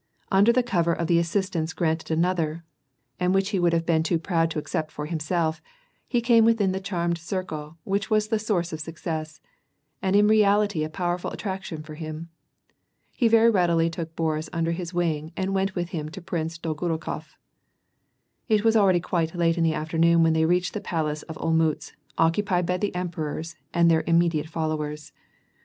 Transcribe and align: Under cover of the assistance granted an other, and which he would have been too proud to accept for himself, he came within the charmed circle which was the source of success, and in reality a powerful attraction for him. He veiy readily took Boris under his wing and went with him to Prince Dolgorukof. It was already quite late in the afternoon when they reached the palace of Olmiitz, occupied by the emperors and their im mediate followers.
Under 0.31 0.51
cover 0.63 0.93
of 0.93 1.05
the 1.05 1.19
assistance 1.19 1.73
granted 1.73 2.09
an 2.17 2.25
other, 2.25 2.65
and 3.19 3.35
which 3.35 3.49
he 3.49 3.59
would 3.59 3.71
have 3.71 3.85
been 3.85 4.01
too 4.01 4.17
proud 4.17 4.49
to 4.49 4.57
accept 4.57 4.89
for 4.91 5.05
himself, 5.05 5.61
he 6.07 6.21
came 6.21 6.43
within 6.43 6.71
the 6.71 6.79
charmed 6.79 7.19
circle 7.19 7.77
which 7.83 8.09
was 8.09 8.27
the 8.29 8.39
source 8.39 8.73
of 8.73 8.79
success, 8.79 9.41
and 10.01 10.15
in 10.15 10.27
reality 10.27 10.83
a 10.83 10.89
powerful 10.89 11.29
attraction 11.29 11.83
for 11.83 11.93
him. 11.93 12.29
He 13.11 13.29
veiy 13.29 13.53
readily 13.53 13.91
took 13.91 14.15
Boris 14.15 14.49
under 14.51 14.71
his 14.71 14.91
wing 14.91 15.33
and 15.37 15.53
went 15.53 15.75
with 15.75 15.89
him 15.89 16.09
to 16.09 16.19
Prince 16.19 16.57
Dolgorukof. 16.57 17.35
It 18.49 18.63
was 18.63 18.75
already 18.75 19.01
quite 19.01 19.35
late 19.35 19.55
in 19.55 19.63
the 19.63 19.75
afternoon 19.75 20.23
when 20.23 20.33
they 20.33 20.45
reached 20.45 20.73
the 20.73 20.81
palace 20.81 21.21
of 21.21 21.37
Olmiitz, 21.37 21.91
occupied 22.17 22.65
by 22.65 22.77
the 22.77 22.95
emperors 22.95 23.55
and 23.71 23.91
their 23.91 24.01
im 24.07 24.17
mediate 24.17 24.49
followers. 24.49 25.11